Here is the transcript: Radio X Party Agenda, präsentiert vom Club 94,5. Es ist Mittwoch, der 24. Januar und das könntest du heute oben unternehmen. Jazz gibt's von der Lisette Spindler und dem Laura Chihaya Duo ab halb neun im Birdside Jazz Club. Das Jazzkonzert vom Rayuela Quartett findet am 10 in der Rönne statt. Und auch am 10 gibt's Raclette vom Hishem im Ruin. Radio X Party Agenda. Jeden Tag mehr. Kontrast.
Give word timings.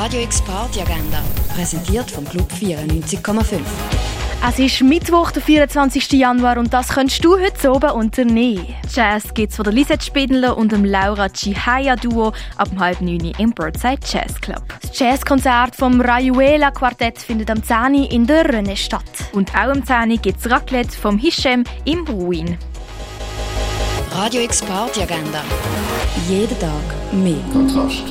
Radio 0.00 0.22
X 0.22 0.40
Party 0.42 0.80
Agenda, 0.80 1.20
präsentiert 1.52 2.08
vom 2.08 2.24
Club 2.24 2.48
94,5. 2.52 3.58
Es 4.48 4.58
ist 4.60 4.80
Mittwoch, 4.80 5.32
der 5.32 5.42
24. 5.42 6.12
Januar 6.12 6.56
und 6.58 6.72
das 6.72 6.90
könntest 6.90 7.24
du 7.24 7.36
heute 7.36 7.72
oben 7.72 7.90
unternehmen. 7.90 8.64
Jazz 8.94 9.34
gibt's 9.34 9.56
von 9.56 9.64
der 9.64 9.72
Lisette 9.72 10.06
Spindler 10.06 10.56
und 10.56 10.70
dem 10.70 10.84
Laura 10.84 11.28
Chihaya 11.28 11.96
Duo 11.96 12.32
ab 12.56 12.68
halb 12.78 13.00
neun 13.00 13.32
im 13.38 13.50
Birdside 13.50 13.98
Jazz 14.08 14.40
Club. 14.40 14.62
Das 14.80 14.96
Jazzkonzert 14.96 15.74
vom 15.74 16.00
Rayuela 16.00 16.70
Quartett 16.70 17.18
findet 17.18 17.50
am 17.50 17.60
10 17.60 17.94
in 18.04 18.24
der 18.24 18.54
Rönne 18.54 18.76
statt. 18.76 19.02
Und 19.32 19.52
auch 19.56 19.72
am 19.74 19.84
10 19.84 20.22
gibt's 20.22 20.48
Raclette 20.48 20.96
vom 20.96 21.18
Hishem 21.18 21.64
im 21.86 22.04
Ruin. 22.04 22.56
Radio 24.12 24.42
X 24.42 24.62
Party 24.62 25.02
Agenda. 25.02 25.42
Jeden 26.28 26.56
Tag 26.60 26.70
mehr. 27.10 27.42
Kontrast. 27.52 28.04